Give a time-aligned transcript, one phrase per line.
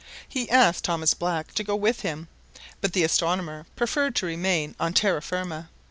[0.27, 2.27] He asked Thomas Black to go with him,
[2.81, 5.69] but the astronomer preferred to remain on terra firma.